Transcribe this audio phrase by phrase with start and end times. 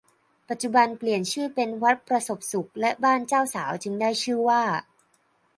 [0.49, 4.61] ปัจจุบันเปลี่ยนชื่อเป็นวัดประสบสุขและบ้านเจ้าสาวจึงได้ชื่อว่า